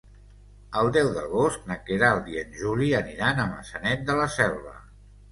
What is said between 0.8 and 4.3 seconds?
deu d'agost na Queralt i en Juli aniran a Maçanet de la